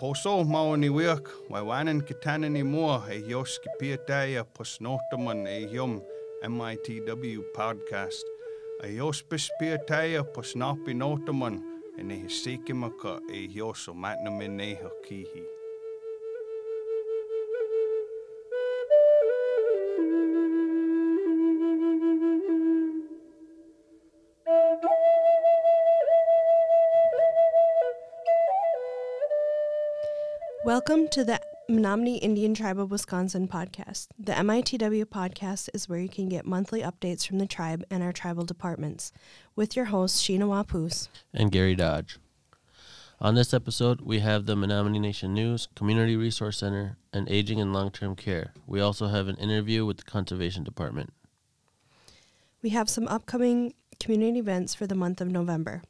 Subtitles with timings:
[0.00, 6.02] poso maoni wiak, waiwanan kitana ni mua e yos ki piataya posnotaman e yum
[6.42, 8.24] MITW podcast.
[8.84, 11.62] A yos bis piataya posnapi notaman
[11.98, 15.55] e ne hisikimaka e yos o matnamin e hakihi.
[30.66, 34.08] Welcome to the Menominee Indian Tribe of Wisconsin podcast.
[34.18, 38.12] The MITW podcast is where you can get monthly updates from the tribe and our
[38.12, 39.12] tribal departments.
[39.54, 41.06] With your hosts, Sheena Wapoose.
[41.32, 42.18] and Gary Dodge.
[43.20, 47.72] On this episode, we have the Menominee Nation News, Community Resource Center, and Aging and
[47.72, 48.52] Long Term Care.
[48.66, 51.12] We also have an interview with the Conservation Department.
[52.60, 55.82] We have some upcoming community events for the month of November.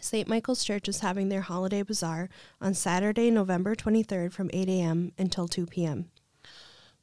[0.00, 0.28] St.
[0.28, 2.28] Michael's Church is having their holiday bazaar
[2.60, 5.12] on Saturday, November 23rd from 8 a.m.
[5.18, 6.10] until 2 p.m.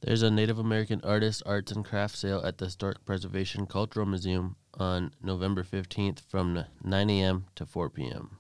[0.02, 4.56] There's a Native American artist, arts, and craft sale at the Historic Preservation Cultural Museum
[4.76, 7.46] on November 15th from 9 a.m.
[7.56, 8.38] to 4 p.m.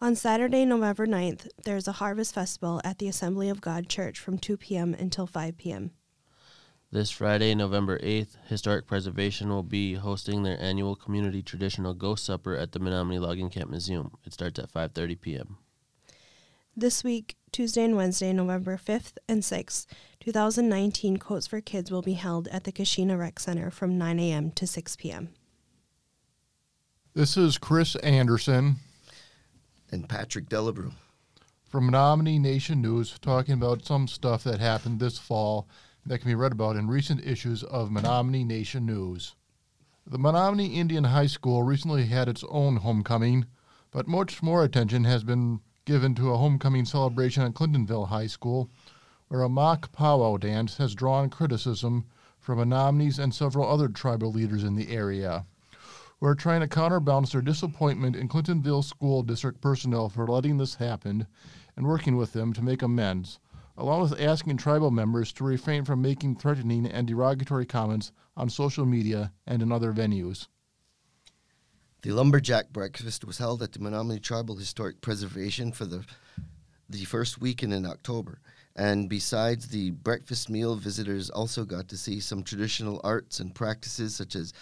[0.00, 4.38] On Saturday, November 9th, there's a harvest festival at the Assembly of God Church from
[4.38, 4.92] 2 p.m.
[4.92, 5.92] until 5 p.m.
[6.94, 12.54] This Friday, November 8th, Historic Preservation will be hosting their annual community traditional ghost supper
[12.54, 14.12] at the Menominee Logging Camp Museum.
[14.24, 15.56] It starts at 5:30 p.m.
[16.76, 19.86] This week, Tuesday and Wednesday, November 5th and 6th,
[20.20, 24.52] 2019, Coats for Kids will be held at the Keshena Rec Center from 9 a.m.
[24.52, 25.30] to 6 p.m.
[27.12, 28.76] This is Chris Anderson
[29.90, 30.92] and Patrick Delabreau.
[31.68, 35.66] from Menominee Nation News talking about some stuff that happened this fall
[36.06, 39.34] that can be read about in recent issues of Menominee Nation News.
[40.06, 43.46] The Menominee Indian High School recently had its own homecoming,
[43.90, 48.70] but much more attention has been given to a homecoming celebration at Clintonville High School,
[49.28, 52.04] where a mock powwow dance has drawn criticism
[52.38, 55.46] from Menominees and several other tribal leaders in the area
[56.20, 60.76] who are trying to counterbalance their disappointment in Clintonville School District personnel for letting this
[60.76, 61.26] happen
[61.76, 63.38] and working with them to make amends,
[63.76, 68.86] along with asking tribal members to refrain from making threatening and derogatory comments on social
[68.86, 70.48] media and in other venues.
[72.02, 76.04] The lumberjack breakfast was held at the Menominee Tribal Historic Preservation for the
[76.88, 78.40] the first weekend in October.
[78.76, 84.14] And besides the breakfast meal, visitors also got to see some traditional arts and practices
[84.14, 84.52] such as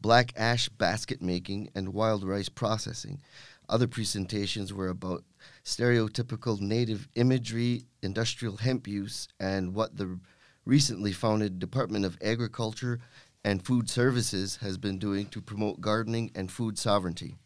[0.00, 3.20] black ash basket making and wild rice processing.
[3.68, 5.24] Other presentations were about
[5.68, 10.18] stereotypical native imagery, industrial hemp use, and what the
[10.64, 12.98] recently founded Department of Agriculture
[13.44, 17.36] and Food Services has been doing to promote gardening and food sovereignty.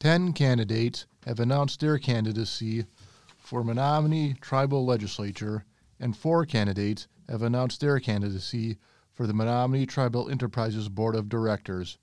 [0.00, 2.86] Ten candidates have announced their candidacy
[3.36, 5.64] for Menominee Tribal Legislature,
[6.00, 8.78] and four candidates have announced their candidacy
[9.12, 11.98] for the Menominee Tribal Enterprises Board of Directors.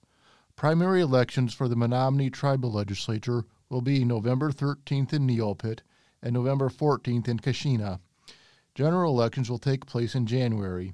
[0.56, 5.80] Primary elections for the Menominee Tribal Legislature will be November 13th in Neopit
[6.22, 8.00] and November 14th in Keshena.
[8.75, 10.94] General elections will take place in January.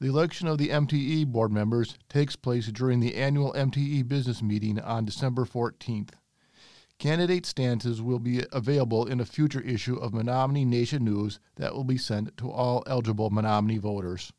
[0.00, 4.80] The election of the MTE board members takes place during the annual MTE business meeting
[4.80, 6.10] on December 14th.
[6.98, 11.84] Candidate stances will be available in a future issue of Menominee Nation News that will
[11.84, 14.32] be sent to all eligible Menominee voters.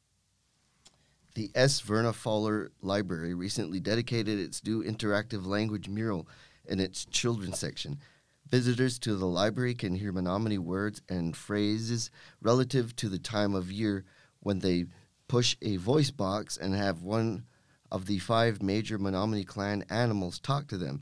[1.36, 1.80] The S.
[1.80, 6.28] Verna Fowler Library recently dedicated its new interactive language mural
[6.66, 8.00] in its children's section.
[8.48, 13.72] Visitors to the library can hear Menominee words and phrases relative to the time of
[13.72, 14.06] year
[14.42, 14.86] when they
[15.28, 17.46] push a voice box and have one
[17.92, 21.02] of the five major Menominee clan animals talk to them.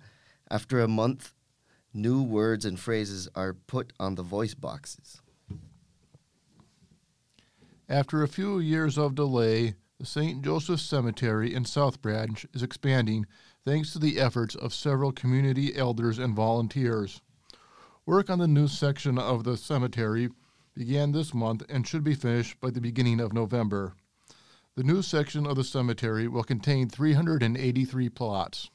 [0.49, 1.33] After a month,
[1.93, 5.21] new words and phrases are put on the voice boxes.
[7.89, 10.41] After a few years of delay, the St.
[10.41, 13.27] Joseph Cemetery in South Branch is expanding
[13.63, 17.21] thanks to the efforts of several community elders and volunteers.
[18.07, 20.29] Work on the new section of the cemetery
[20.73, 23.93] began this month and should be finished by the beginning of November.
[24.75, 28.71] The new section of the cemetery will contain 383 plots.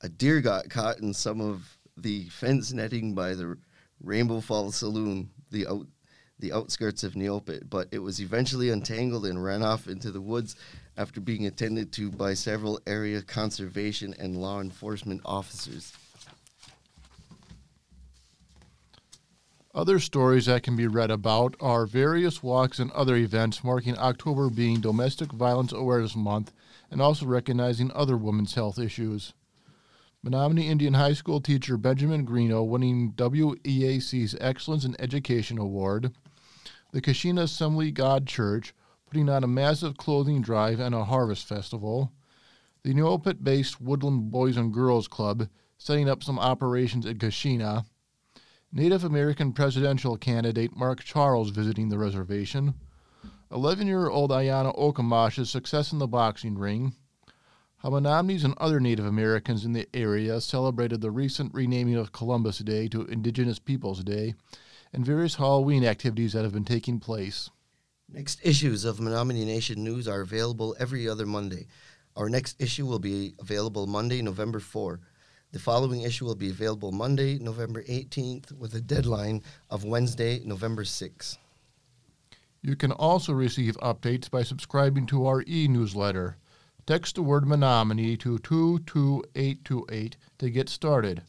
[0.00, 3.56] a deer got caught in some of the fence netting by the
[4.02, 5.86] Rainbow Falls Saloon, the out,
[6.38, 10.56] the outskirts of Neopit, but it was eventually untangled and ran off into the woods
[10.96, 15.92] after being attended to by several area conservation and law enforcement officers.
[19.74, 24.48] Other stories that can be read about are various walks and other events marking October
[24.48, 26.52] being Domestic Violence Awareness Month
[26.92, 29.32] and also recognizing other women's health issues.
[30.22, 36.14] Menominee Indian High School teacher Benjamin Greeno winning WEAC's Excellence in Education Award.
[36.94, 38.72] The Keshena Assembly God Church
[39.06, 42.12] putting on a massive clothing drive and a harvest festival.
[42.84, 47.84] The Neopit based Woodland Boys and Girls Club setting up some operations in Keshena.
[48.72, 52.74] Native American presidential candidate Mark Charles visiting the reservation.
[53.50, 56.94] 11 year old Ayana Okamash's success in the boxing ring.
[57.82, 62.86] Menominees and other Native Americans in the area celebrated the recent renaming of Columbus Day
[62.86, 64.36] to Indigenous Peoples Day,
[64.94, 67.50] and various Halloween activities that have been taking place.
[68.08, 71.66] Next issues of Menominee Nation News are available every other Monday.
[72.16, 75.00] Our next issue will be available Monday, November 4.
[75.50, 80.84] The following issue will be available Monday, November 18th, with a deadline of Wednesday, November
[80.84, 81.38] 6th.
[82.62, 86.36] You can also receive updates by subscribing to our e newsletter.
[86.86, 91.22] Text the word Menominee to 22828 to get started.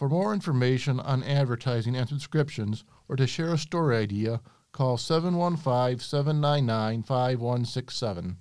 [0.00, 4.40] For more information on advertising and subscriptions, or to share a story idea,
[4.72, 8.38] call 715 799 5167.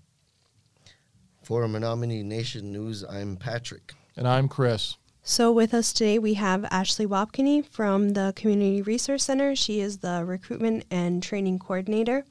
[1.43, 3.93] For Menominee Nation News, I'm Patrick.
[4.15, 4.95] And I'm Chris.
[5.21, 9.53] So, with us today, we have Ashley Wapkinney from the Community Resource Center.
[9.53, 12.23] She is the recruitment and training coordinator.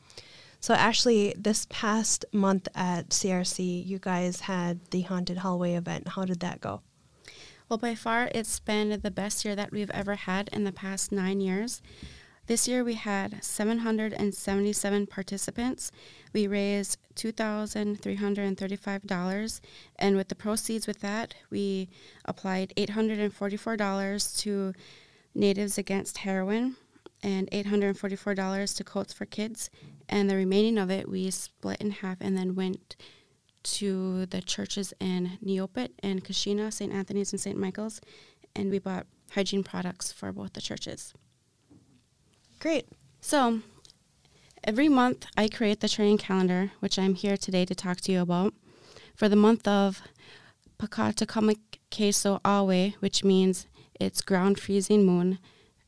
[0.59, 6.09] So, Ashley, this past month at CRC, you guys had the Haunted Hallway event.
[6.09, 6.81] How did that go?
[7.69, 11.12] Well, by far, it's been the best year that we've ever had in the past
[11.12, 11.82] nine years.
[12.47, 15.93] This year we had 777 participants.
[16.32, 19.61] We raised $2,335,
[19.97, 21.91] and with the proceeds with that, we
[22.25, 24.73] applied $844 to
[25.35, 26.76] Natives Against Heroin
[27.23, 29.69] and $844 to Coats for Kids,
[30.09, 32.97] and the remaining of it we split in half and then went
[33.75, 36.93] to the churches in Neopit and Keshena, St.
[36.93, 37.59] Anthony's and St.
[37.59, 38.00] Michael's,
[38.55, 41.15] and we bought hygiene products for both the churches.
[42.61, 42.88] Great.
[43.20, 43.61] So,
[44.65, 48.20] every month I create the training calendar, which I'm here today to talk to you
[48.20, 48.55] about,
[49.15, 50.03] for the month of
[50.79, 53.67] Pakatakamik Queso Awe, which means
[54.00, 55.38] it's ground freezing moon,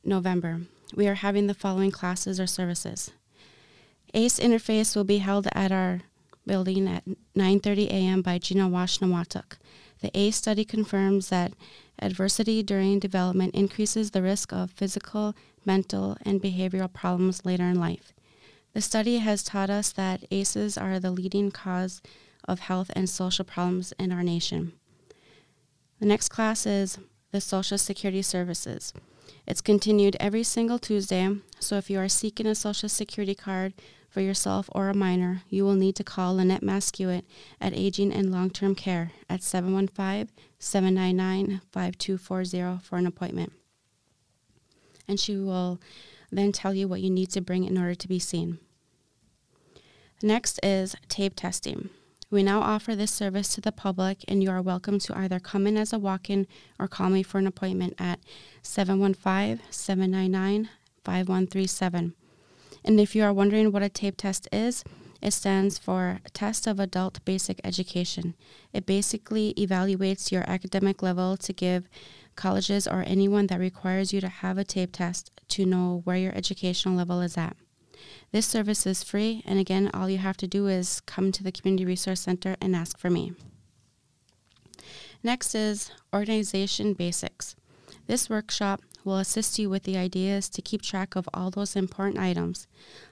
[0.04, 0.62] November.
[0.94, 3.12] We are having the following classes or services.
[4.12, 6.00] ACE interface will be held at our
[6.46, 7.04] building at
[7.36, 8.22] 9:30 a.m.
[8.22, 9.58] by Gina Washinawatok.
[10.00, 11.52] The ACE study confirms that
[11.98, 15.34] adversity during development increases the risk of physical
[15.64, 18.12] mental, and behavioral problems later in life.
[18.72, 22.00] The study has taught us that ACEs are the leading cause
[22.46, 24.72] of health and social problems in our nation.
[25.98, 26.98] The next class is
[27.30, 28.92] the Social Security Services.
[29.46, 33.74] It's continued every single Tuesday, so if you are seeking a Social Security card
[34.10, 37.24] for yourself or a minor, you will need to call Lynette Mascuit
[37.60, 40.28] at Aging and Long Term Care at 715
[40.58, 43.52] 799 5240 for an appointment
[45.10, 45.80] and she will
[46.30, 48.58] then tell you what you need to bring in order to be seen.
[50.22, 51.90] Next is TABE testing.
[52.30, 55.66] We now offer this service to the public, and you are welcome to either come
[55.66, 56.46] in as a walk in
[56.78, 58.20] or call me for an appointment at
[58.62, 60.68] 715 799
[61.04, 62.14] 5137.
[62.84, 64.84] And if you are wondering what a TABE test is,
[65.20, 68.34] it stands for Test of Adult Basic Education.
[68.72, 71.88] It basically evaluates your academic level to give
[72.36, 76.34] colleges, or anyone that requires you to have a TABE test to know where your
[76.34, 77.54] educational level is at.
[78.32, 81.52] This service is free, and again, all you have to do is come to the
[81.52, 83.34] Community Resource Center and ask for me.
[85.22, 87.56] Next is Organization Basics.
[88.06, 92.18] This workshop will assist you with the ideas to keep track of all those important
[92.18, 92.66] items,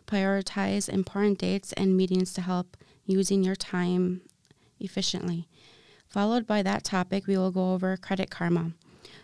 [0.06, 2.76] prioritize important dates and meetings to help
[3.06, 4.20] using your time
[4.80, 5.48] efficiently.
[6.08, 8.72] Followed by that topic, we will go over Credit Karma.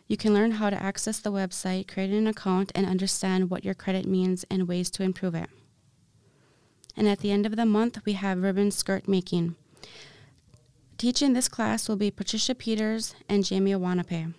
[0.06, 3.74] You can learn how to access the website, create an account, and understand what your
[3.74, 5.48] credit means and ways to improve it.
[6.96, 9.56] And at the end of the month, we have ribbon skirt making.
[10.98, 14.34] Teaching this class will be Patricia Peters and Jamie Awanape.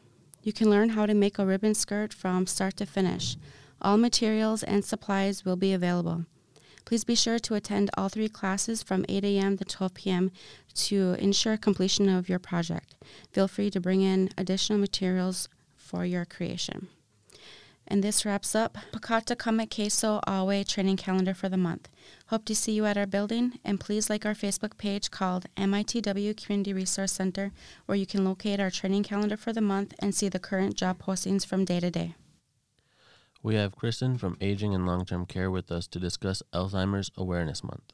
[0.45, 3.35] You can learn how to make a ribbon skirt from start to finish.
[3.81, 6.25] All materials and supplies will be available.
[6.85, 9.57] Please be sure to attend all three classes from 8 a.m.
[9.57, 10.31] to 12 p.m.
[10.75, 12.93] to ensure completion of your project.
[13.31, 16.89] Feel free to bring in additional materials for your creation.
[17.87, 21.87] And this wraps up Pakata Kame Queso Awe training calendar for the month.
[22.27, 26.35] Hope to see you at our building, and please like our Facebook page called MITW
[26.43, 27.51] Community Resource Center,
[27.85, 30.97] where you can locate our training calendar for the month and see the current job
[30.97, 32.15] postings from day to day.
[33.43, 37.63] We have Kristen from Aging and Long Term Care with us to discuss Alzheimer's Awareness
[37.63, 37.93] Month.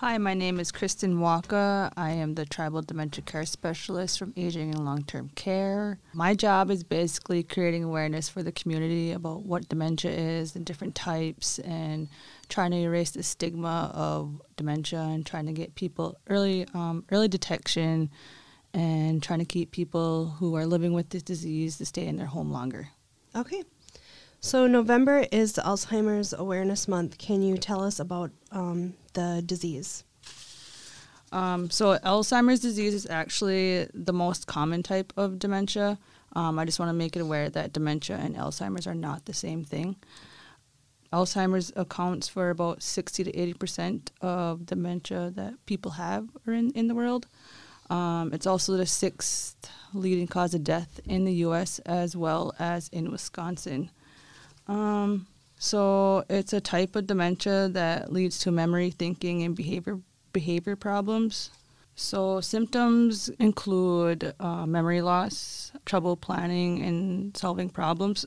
[0.00, 1.90] Hi, my name is Kristen Walker.
[1.96, 5.98] I am the Tribal Dementia Care Specialist from Aging and Long Term Care.
[6.12, 10.94] My job is basically creating awareness for the community about what dementia is and different
[10.96, 12.08] types and
[12.50, 17.28] trying to erase the stigma of dementia and trying to get people early um, early
[17.28, 18.10] detection
[18.74, 22.26] and trying to keep people who are living with this disease to stay in their
[22.26, 22.90] home longer.
[23.34, 23.62] Okay.
[24.46, 27.18] So November is Alzheimer's Awareness Month.
[27.18, 30.04] Can you tell us about um, the disease?
[31.32, 35.98] Um, so Alzheimer's disease is actually the most common type of dementia.
[36.36, 39.34] Um, I just want to make it aware that dementia and Alzheimer's are not the
[39.34, 39.96] same thing.
[41.12, 46.86] Alzheimer's accounts for about 60 to 80 percent of dementia that people have in, in
[46.86, 47.26] the world.
[47.90, 49.56] Um, it's also the sixth
[49.92, 51.80] leading cause of death in the U.S.
[51.80, 53.90] as well as in Wisconsin.
[54.68, 55.26] Um,
[55.58, 59.98] so it's a type of dementia that leads to memory, thinking, and behavior
[60.32, 61.50] behavior problems.
[61.94, 68.26] So symptoms include uh, memory loss, trouble planning and solving problems,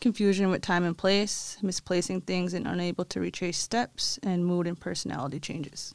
[0.00, 4.78] confusion with time and place, misplacing things and unable to retrace steps, and mood and
[4.78, 5.92] personality changes.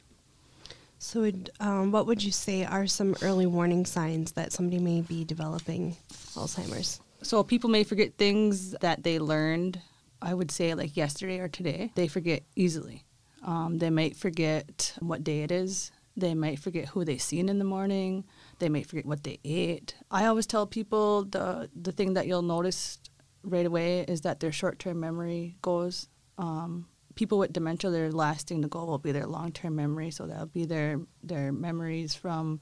[0.98, 5.24] So, um, what would you say are some early warning signs that somebody may be
[5.24, 5.96] developing
[6.34, 7.00] Alzheimer's?
[7.26, 9.80] So people may forget things that they learned.
[10.22, 11.90] I would say like yesterday or today.
[11.96, 13.04] They forget easily.
[13.44, 15.90] Um, they might forget what day it is.
[16.16, 18.24] They might forget who they seen in the morning.
[18.60, 19.96] They might forget what they ate.
[20.08, 22.98] I always tell people the the thing that you'll notice
[23.42, 26.08] right away is that their short term memory goes.
[26.38, 30.12] Um, people with dementia, their lasting to go will be their long term memory.
[30.12, 32.60] So that'll be their their memories from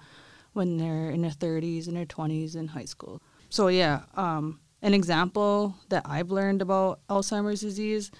[0.55, 3.21] when they're in their 30s and their 20s in high school.
[3.55, 8.11] So yeah, um, an example that I've learned about Alzheimer's disease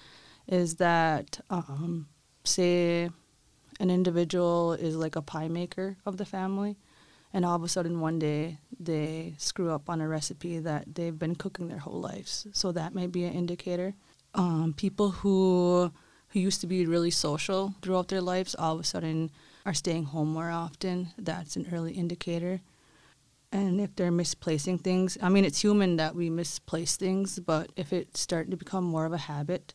[0.47, 2.07] is that um,
[2.45, 3.09] say
[3.81, 6.77] an individual is like a pie maker of the family
[7.33, 11.19] and all of a sudden one day they screw up on a recipe that they've
[11.19, 12.47] been cooking their whole lives.
[12.53, 13.93] So that may be an indicator.
[14.35, 15.91] Um, people who
[16.29, 19.31] who used to be really social throughout their lives all of a sudden
[19.65, 21.09] are staying home more often.
[21.17, 22.61] That's an early indicator
[23.57, 27.93] and if they're misplacing things i mean it's human that we misplace things but if
[27.93, 29.73] it's starting to become more of a habit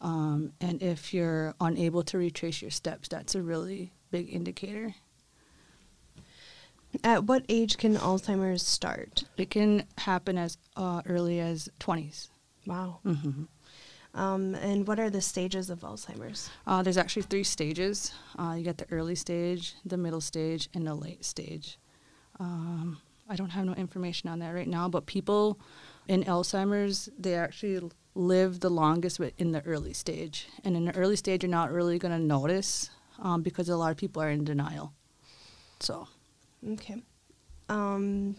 [0.00, 4.94] um, and if you're unable to retrace your steps, that's a really big indicator.
[7.04, 9.24] At what age can Alzheimer's start?
[9.36, 12.28] It can happen as uh, early as 20s.
[12.66, 13.00] Wow.
[13.04, 13.44] Mm-hmm.
[14.12, 16.50] Um, and what are the stages of Alzheimer's?
[16.66, 18.12] Uh, there's actually three stages.
[18.36, 21.78] Uh, you get the early stage, the middle stage, and the late stage.
[22.40, 22.98] Um,
[23.30, 25.60] I don't have no information on that right now, but people
[26.08, 30.48] in Alzheimer's, they actually live the longest in the early stage.
[30.64, 33.92] And in the early stage, you're not really going to notice um, because a lot
[33.92, 34.92] of people are in denial.
[35.78, 36.08] So.
[36.72, 36.96] Okay.
[37.68, 38.34] Um,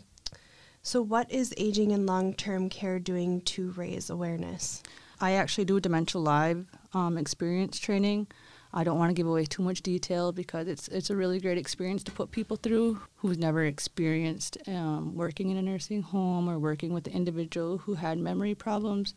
[0.83, 4.83] so, what is aging and long term care doing to raise awareness?
[5.21, 8.27] I actually do Dementia Live um, experience training.
[8.73, 11.57] I don't want to give away too much detail because it's it's a really great
[11.57, 16.57] experience to put people through who's never experienced um, working in a nursing home or
[16.57, 19.13] working with an individual who had memory problems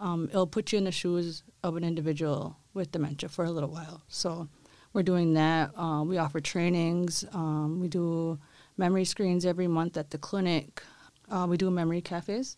[0.00, 3.70] um, it'll put you in the shoes of an individual with dementia for a little
[3.70, 4.02] while.
[4.08, 4.48] So
[4.92, 5.70] we're doing that.
[5.76, 7.24] Uh, we offer trainings.
[7.32, 8.38] Um, we do
[8.76, 10.82] memory screens every month at the clinic.
[11.30, 12.56] Uh, we do memory cafes.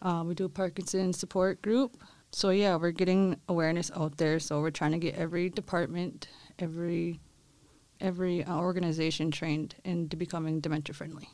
[0.00, 1.96] Uh, we do a Parkinson's support group.
[2.30, 4.38] So yeah, we're getting awareness out there.
[4.38, 7.20] So we're trying to get every department, every
[8.00, 11.28] every uh, organization trained into becoming dementia friendly.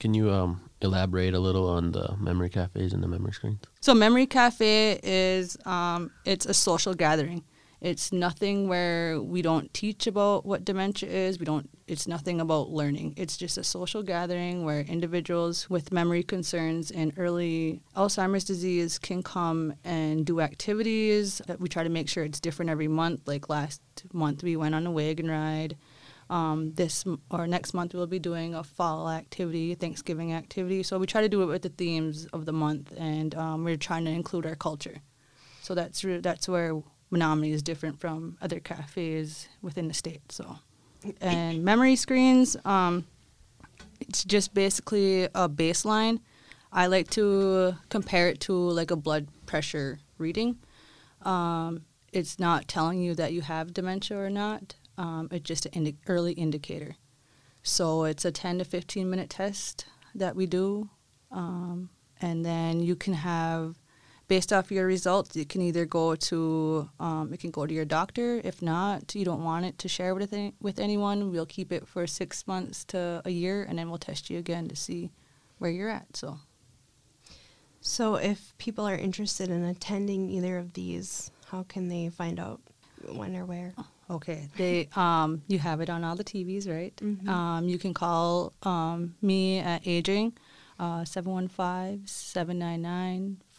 [0.00, 3.60] Can you um, elaborate a little on the memory cafes and the memory screens?
[3.80, 7.44] So, memory cafe is um, it's a social gathering.
[7.84, 11.38] It's nothing where we don't teach about what dementia is.
[11.38, 11.68] We don't.
[11.86, 13.12] It's nothing about learning.
[13.18, 19.22] It's just a social gathering where individuals with memory concerns and early Alzheimer's disease can
[19.22, 21.42] come and do activities.
[21.58, 23.28] We try to make sure it's different every month.
[23.28, 23.82] Like last
[24.14, 25.76] month, we went on a wagon ride.
[26.30, 30.84] Um, this or next month we'll be doing a fall activity, Thanksgiving activity.
[30.84, 33.76] So we try to do it with the themes of the month, and um, we're
[33.76, 35.02] trying to include our culture.
[35.60, 40.32] So that's re- that's where Menominee is different from other cafes within the state.
[40.32, 40.58] So,
[41.20, 43.06] and memory screens, um,
[44.00, 46.20] it's just basically a baseline.
[46.72, 50.58] I like to compare it to like a blood pressure reading.
[51.22, 51.82] Um,
[52.12, 54.74] it's not telling you that you have dementia or not.
[54.98, 56.96] Um, it's just an indi- early indicator.
[57.62, 60.90] So it's a 10 to 15 minute test that we do.
[61.30, 63.76] Um, and then you can have
[64.28, 67.84] based off your results, it can either go to um, it can go to your
[67.84, 68.40] doctor.
[68.44, 71.30] If not, you don't want it to share with any, with anyone.
[71.30, 74.68] We'll keep it for six months to a year, and then we'll test you again
[74.68, 75.10] to see
[75.58, 76.16] where you're at.
[76.16, 76.38] So,
[77.80, 82.60] So, if people are interested in attending either of these, how can they find out
[83.12, 83.74] when or where?
[84.10, 86.96] okay, they um, you have it on all the TVs, right?
[86.96, 87.28] Mhm.
[87.28, 90.32] Um, you can call um, me at aging.
[90.78, 91.04] Uh,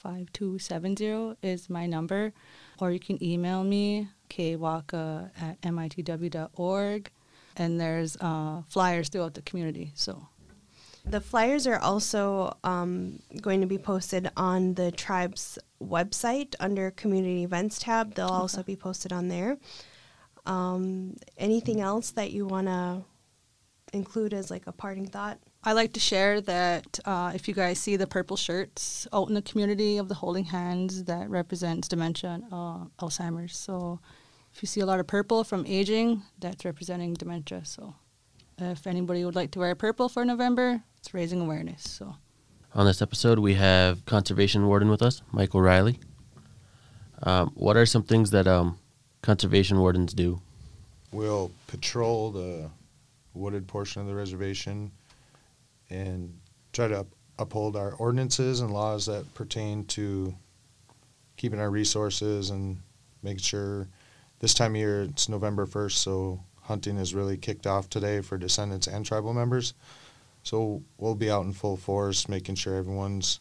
[0.05, 2.33] 715-799-5270 is my number.
[2.79, 7.11] Or you can email me, kwaka at mitw.org.
[7.57, 9.91] And there's uh, flyers throughout the community.
[9.95, 10.27] So,
[11.05, 17.43] The flyers are also um, going to be posted on the tribe's website under community
[17.43, 18.15] events tab.
[18.15, 19.57] They'll also be posted on there.
[20.45, 23.03] Um, anything else that you want to
[23.93, 25.39] include as like a parting thought?
[25.67, 29.33] I like to share that uh, if you guys see the purple shirts out in
[29.33, 33.57] the community of the holding hands, that represents dementia and uh, Alzheimer's.
[33.57, 33.99] So
[34.53, 37.65] if you see a lot of purple from aging, that's representing dementia.
[37.65, 37.95] So
[38.59, 41.81] if anybody would like to wear purple for November, it's raising awareness.
[41.81, 42.15] So
[42.75, 45.99] On this episode, we have conservation warden with us, Michael Riley.
[47.23, 48.77] Um, what are some things that um,
[49.23, 50.41] conservation wardens do?
[51.11, 52.69] We'll patrol the
[53.33, 54.91] wooded portion of the reservation
[55.89, 56.37] and
[56.73, 57.05] try to
[57.37, 60.33] uphold our ordinances and laws that pertain to
[61.37, 62.77] keeping our resources and
[63.23, 63.87] making sure
[64.39, 68.37] this time of year it's November 1st, so hunting is really kicked off today for
[68.37, 69.73] descendants and tribal members.
[70.43, 73.39] So we'll be out in full force making sure everyone's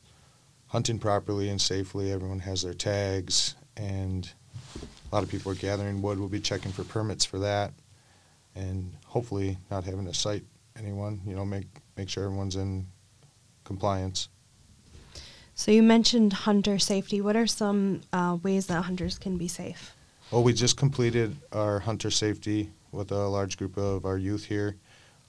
[0.66, 4.28] hunting properly and safely, everyone has their tags, and
[4.76, 6.18] a lot of people are gathering wood.
[6.18, 7.72] We'll be checking for permits for that
[8.56, 10.44] and hopefully not having to cite
[10.76, 12.86] anyone, you know, make make sure everyone's in
[13.64, 14.28] compliance.
[15.54, 17.20] So you mentioned hunter safety.
[17.20, 19.94] What are some uh, ways that hunters can be safe?
[20.30, 24.76] Well, we just completed our hunter safety with a large group of our youth here.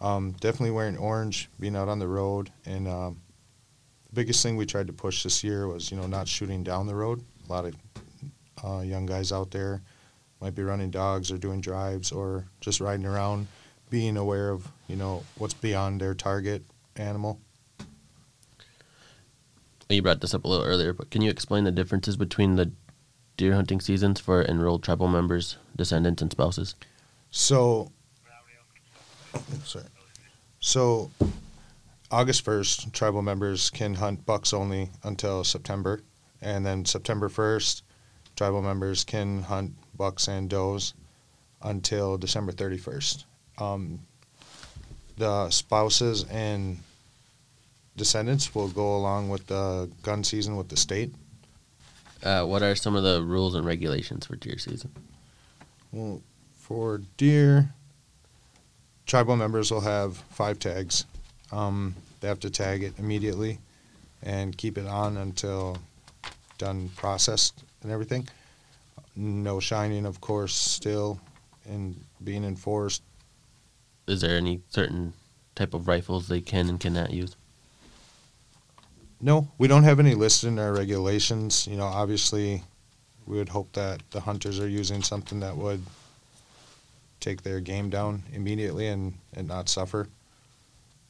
[0.02, 3.22] Um, definitely wearing orange, being out on the road, and um,
[4.08, 6.86] the biggest thing we tried to push this year was, you know, not shooting down
[6.88, 7.24] the road.
[7.48, 7.76] A lot of
[8.64, 9.82] uh, young guys out there
[10.42, 13.48] might be running dogs or doing drives or just riding around,
[13.90, 16.64] being aware of, you know, what's beyond their target
[16.96, 17.40] animal.
[19.90, 22.72] You brought this up a little earlier, but can you explain the differences between the
[23.38, 26.76] deer hunting seasons for enrolled tribal members, descendants, and spouses?
[27.30, 27.92] So,
[29.64, 29.86] sorry.
[30.60, 31.12] So,
[32.10, 36.02] August 1st, tribal members can hunt bucks only until September.
[36.42, 37.82] And then September 1st,
[38.36, 40.94] tribal members can hunt bucks and does
[41.62, 43.26] until December 31st.
[43.58, 44.00] Um,
[45.18, 46.80] the spouses and
[47.96, 51.14] descendants will go along with the gun season with the state.
[52.24, 54.92] Uh, what are some of the rules and regulations for deer season?
[55.92, 56.22] Well,
[56.58, 57.70] for deer,
[59.06, 61.06] tribal members will have five tags.
[61.52, 63.60] Um, they have to tag it immediately
[64.24, 65.78] and keep it on until
[66.58, 68.28] done processed and everything.
[69.16, 71.20] No shining, of course, still,
[71.70, 73.04] and being enforced.
[74.08, 75.14] Is there any certain
[75.56, 77.36] type of rifles they can and cannot use?
[79.22, 81.66] No, we don't have any listed in our regulations.
[81.68, 82.62] You know, obviously,
[83.26, 85.82] we would hope that the hunters are using something that would
[87.20, 90.08] take their game down immediately and, and not suffer.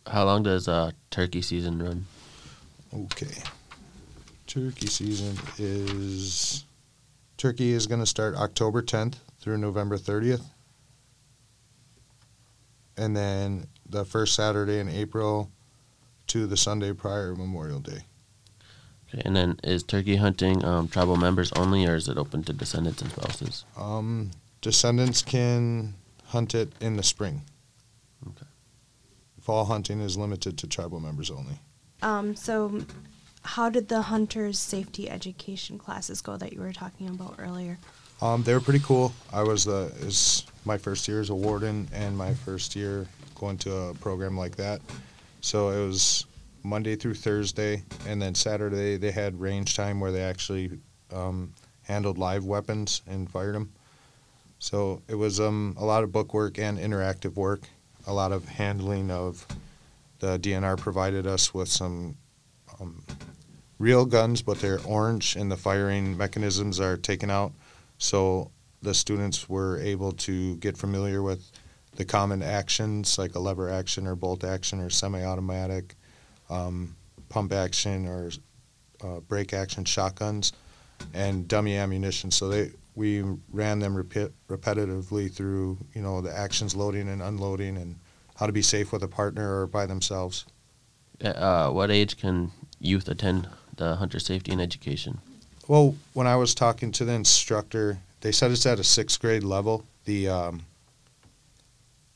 [0.08, 2.06] How long does uh, turkey season run?
[2.94, 3.42] Okay.
[4.48, 6.64] Turkey season is
[7.38, 10.44] turkey is going to start October 10th through November 30th.
[12.98, 15.52] And then the first Saturday in April
[16.28, 18.06] to the Sunday prior Memorial Day.
[19.10, 22.54] Okay, and then is turkey hunting um, tribal members only, or is it open to
[22.54, 23.66] descendants and spouses?
[23.78, 24.32] Um,
[24.62, 25.94] descendants can
[26.26, 27.44] hunt it in the spring.
[28.28, 28.48] Okay.
[29.42, 31.60] Fall hunting is limited to tribal members only.
[32.02, 32.82] Um, so,
[33.44, 37.78] how did the hunters safety education classes go that you were talking about earlier?
[38.22, 39.14] Um, they were pretty cool.
[39.32, 43.58] I was the is my first year as a warden and my first year going
[43.60, 44.82] to a program like that.
[45.42, 46.26] So it was
[46.64, 50.80] Monday through Thursday, and then Saturday they had range time where they actually
[51.14, 53.72] um, handled live weapons and fired them.
[54.60, 57.62] So it was um, a lot of book work and interactive work,
[58.08, 59.46] a lot of handling of.
[60.20, 62.18] The DNR provided us with some
[62.80, 63.04] um,
[63.78, 67.52] real guns, but they're orange, and the firing mechanisms are taken out.
[67.98, 68.50] So
[68.86, 71.52] the students were able to get familiar with
[71.96, 75.96] the common actions like a lever action or bolt action or semi-automatic,
[76.50, 76.96] um,
[77.30, 78.32] pump action or
[79.04, 80.54] uh, brake action shotguns.
[81.14, 82.32] and dummy ammunition.
[82.32, 83.22] So they we
[83.52, 87.98] ran them repeat, repetitively through you know the actions loading and unloading and
[88.36, 90.46] how to be safe with a partner or by themselves.
[91.24, 95.20] Uh, what age can youth attend the hunter safety and education?
[95.68, 99.44] Well, when I was talking to the instructor, they said it's at a sixth grade
[99.44, 99.86] level.
[100.06, 100.66] The um,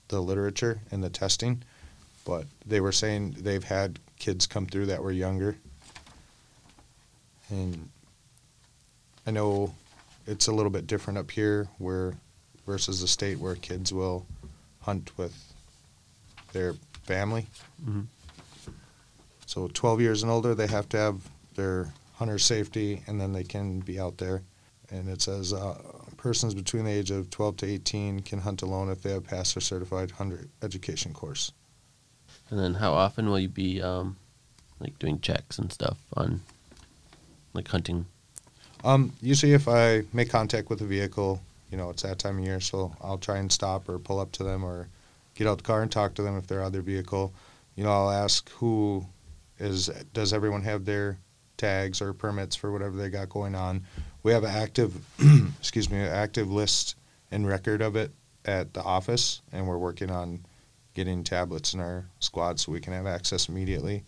[0.07, 1.61] the literature and the testing,
[2.25, 5.55] but they were saying they've had kids come through that were younger.
[7.51, 7.89] And
[9.27, 9.75] I know
[10.25, 12.15] it's a little bit different up here where
[12.65, 14.25] versus the state where kids will
[14.81, 15.35] hunt with
[16.53, 17.45] their family.
[17.85, 18.07] Mhm.
[19.45, 21.21] So 12 years and older, they have to have
[21.53, 24.41] their hunter safety, and then they can be out there.
[24.91, 25.77] And it says uh,
[26.19, 29.55] persons between the age of 12 to 18 can hunt alone if they have passed
[29.55, 31.53] their certified hunter education course.
[32.49, 34.17] And then how often will you be um,
[34.79, 36.41] like doing checks and stuff on
[37.53, 38.05] like hunting?
[38.83, 42.45] Um, usually, if I make contact with a vehicle, you know, it's that time of
[42.45, 44.87] year, so I'll try and stop or pull up to them or
[45.35, 47.33] get out the car and talk to them if they're out their vehicle.
[47.75, 49.05] You know, I'll ask who
[49.57, 51.17] is does everyone have their
[51.57, 53.85] tags or permits for whatever they got going on.
[54.23, 54.93] We have an active,
[55.59, 56.95] excuse me, an active list
[57.31, 58.11] and record of it
[58.45, 60.43] at the office, and we're working on
[60.93, 64.03] getting tablets in our squad so we can have access immediately.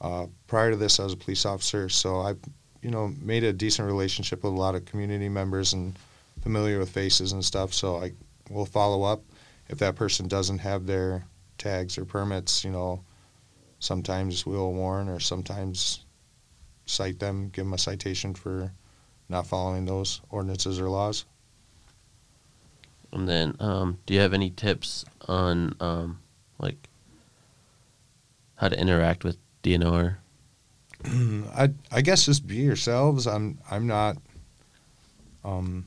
[0.00, 2.34] Uh, prior to this, I was a police officer, so I,
[2.82, 5.98] you know, made a decent relationship with a lot of community members and
[6.42, 7.72] familiar with faces and stuff.
[7.72, 8.12] So I
[8.50, 9.22] will follow up
[9.68, 11.24] if that person doesn't have their
[11.58, 12.64] tags or permits.
[12.64, 13.02] You know,
[13.78, 16.04] sometimes we'll warn or sometimes
[16.86, 18.70] cite them, give them a citation for
[19.28, 21.24] not following those ordinances or laws.
[23.12, 26.18] And then, um, do you have any tips on um,
[26.58, 26.88] like
[28.56, 30.16] how to interact with DNR?
[31.04, 33.26] I I guess just be yourselves.
[33.26, 34.16] I'm I'm not
[35.44, 35.84] um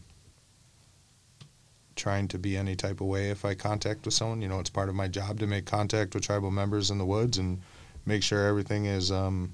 [1.96, 4.42] trying to be any type of way if I contact with someone.
[4.42, 7.06] You know, it's part of my job to make contact with tribal members in the
[7.06, 7.60] woods and
[8.06, 9.54] make sure everything is um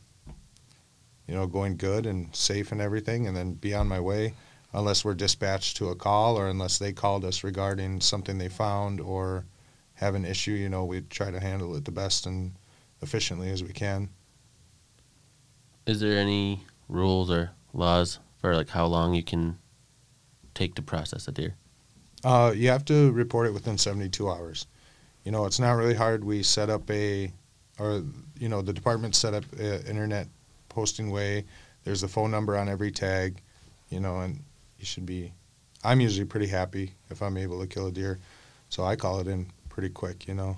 [1.28, 4.34] you know going good and safe and everything and then be on my way
[4.74, 9.00] unless we're dispatched to a call or unless they called us regarding something they found
[9.00, 9.46] or
[9.94, 12.54] have an issue, you know, we try to handle it the best and
[13.02, 14.10] efficiently as we can.
[15.86, 19.58] Is there any rules or laws for like how long you can
[20.56, 21.56] take to process a deer?
[22.24, 24.66] Uh, you have to report it within 72 hours.
[25.24, 26.24] You know, it's not really hard.
[26.24, 27.32] We set up a,
[27.80, 28.04] or,
[28.40, 30.28] you know, the department set up an internet
[30.74, 31.46] posting way.
[31.84, 33.42] There's a phone number on every tag,
[33.90, 34.40] you know, and
[34.80, 35.32] you should be,
[35.84, 38.20] I'm usually pretty happy if I'm able to kill a deer.
[38.70, 40.58] So I call it in pretty quick, you know.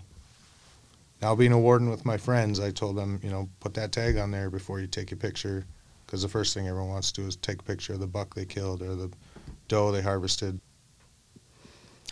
[1.21, 4.17] Now, being a warden with my friends, I told them, you know, put that tag
[4.17, 5.65] on there before you take a picture,
[6.05, 8.35] because the first thing everyone wants to do is take a picture of the buck
[8.35, 9.09] they killed or the
[9.67, 10.59] doe they harvested.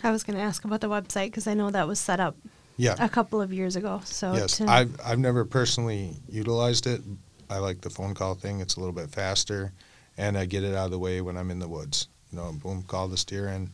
[0.02, 2.36] I was going to ask about the website because I know that was set up
[2.76, 2.96] Yeah.
[2.98, 4.00] a couple of years ago.
[4.04, 7.00] So yes, I've I've never personally utilized it.
[7.50, 8.60] I like the phone call thing.
[8.60, 9.72] It's a little bit faster,
[10.16, 12.08] and I get it out of the way when I'm in the woods.
[12.32, 13.70] You know, boom, call the steer in,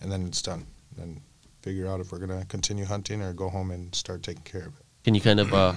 [0.00, 0.66] and then it's done.
[0.96, 1.20] Then
[1.62, 4.78] figure out if we're gonna continue hunting or go home and start taking care of
[4.78, 4.84] it.
[5.04, 5.74] Can you kind of uh,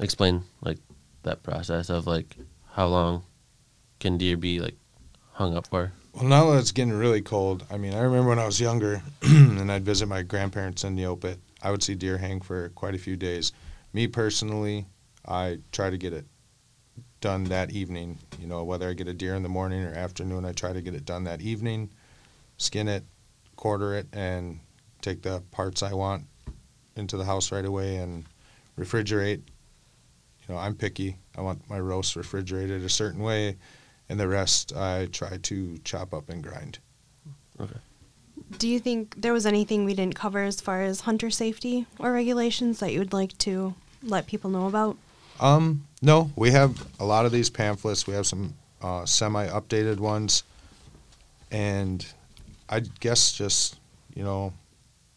[0.00, 0.78] explain like
[1.22, 2.36] that process of like
[2.72, 3.22] how long
[4.00, 4.76] can deer be like
[5.32, 5.92] hung up for?
[6.12, 9.02] Well, now that it's getting really cold, I mean, I remember when I was younger
[9.22, 12.98] and I'd visit my grandparents in Neopit, I would see deer hang for quite a
[12.98, 13.52] few days.
[13.92, 14.86] Me personally,
[15.26, 16.26] I try to get it
[17.20, 18.18] done that evening.
[18.40, 20.80] You know, whether I get a deer in the morning or afternoon, I try to
[20.80, 21.90] get it done that evening,
[22.56, 23.04] skin it,
[23.56, 24.60] quarter it, and
[25.00, 26.24] take the parts I want
[26.96, 28.24] into the house right away and
[28.78, 29.42] refrigerate.
[30.48, 31.16] You know, I'm picky.
[31.36, 33.56] I want my roast refrigerated a certain way
[34.08, 36.78] and the rest I try to chop up and grind.
[37.60, 37.78] Okay.
[38.58, 42.12] Do you think there was anything we didn't cover as far as hunter safety or
[42.12, 44.96] regulations that you would like to let people know about?
[45.40, 48.06] Um, no, we have a lot of these pamphlets.
[48.06, 50.44] We have some uh, semi-updated ones,
[51.50, 52.06] and
[52.68, 53.78] I guess just
[54.14, 54.52] you know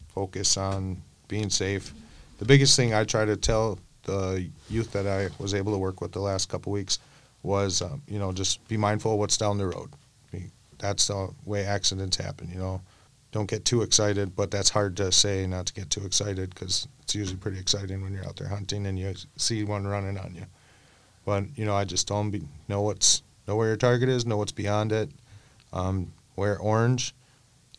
[0.08, 1.92] focus on being safe.
[2.38, 6.00] The biggest thing I try to tell the youth that I was able to work
[6.00, 6.98] with the last couple weeks
[7.42, 9.90] was um, you know just be mindful of what's down the road.
[10.78, 12.50] That's the way accidents happen.
[12.50, 12.80] You know,
[13.30, 16.88] don't get too excited, but that's hard to say not to get too excited because
[17.02, 20.34] it's usually pretty exciting when you're out there hunting and you see one running on
[20.34, 20.44] you.
[21.24, 24.36] But you know, I just tell them know what's know where your target is, know
[24.36, 25.10] what's beyond it.
[25.72, 27.14] Um, wear orange.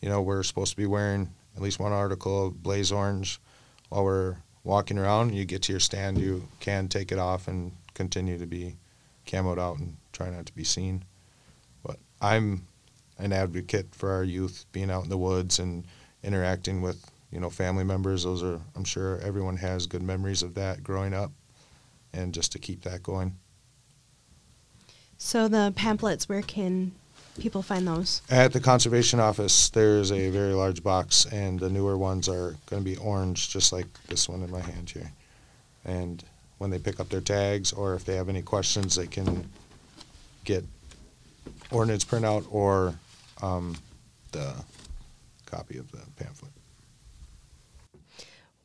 [0.00, 3.40] You know, we're supposed to be wearing at least one article of blaze orange
[3.88, 5.34] while we're walking around.
[5.34, 8.76] You get to your stand, you can take it off and continue to be
[9.26, 11.04] camoed out and try not to be seen.
[11.82, 12.66] But I'm
[13.18, 15.84] an advocate for our youth being out in the woods and
[16.22, 18.24] interacting with you know family members.
[18.24, 21.30] Those are I'm sure everyone has good memories of that growing up,
[22.14, 23.36] and just to keep that going.
[25.18, 26.92] So the pamphlets, where can
[27.38, 28.22] people find those?
[28.30, 32.84] At the conservation office, there's a very large box, and the newer ones are going
[32.84, 35.10] to be orange, just like this one in my hand here.
[35.84, 36.22] And
[36.58, 39.48] when they pick up their tags, or if they have any questions, they can
[40.44, 40.64] get
[41.70, 42.94] ordinance printout or
[43.42, 43.76] um,
[44.32, 44.54] the
[45.46, 46.52] copy of the pamphlet.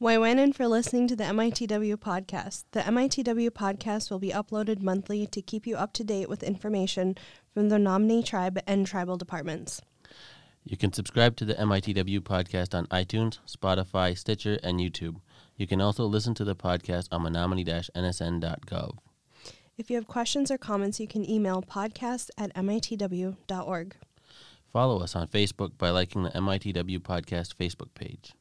[0.01, 2.63] Waiwanan for listening to the MITW podcast.
[2.71, 7.17] The MITW podcast will be uploaded monthly to keep you up to date with information
[7.53, 9.81] from the Nominee Tribe and tribal departments.
[10.63, 15.17] You can subscribe to the MITW podcast on iTunes, Spotify, Stitcher, and YouTube.
[15.57, 18.97] You can also listen to the podcast on menominee-nsn.gov.
[19.77, 23.95] If you have questions or comments, you can email podcast at mitw.org.
[24.71, 28.33] Follow us on Facebook by liking the MITW podcast Facebook page.